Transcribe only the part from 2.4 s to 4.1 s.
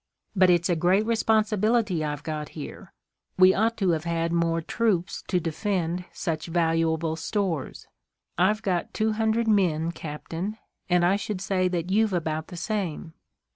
here. We ought to have